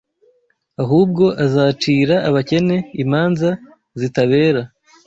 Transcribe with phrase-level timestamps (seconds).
[0.83, 3.49] Ahubwo azacira abakene imanza
[3.99, 4.61] zitabera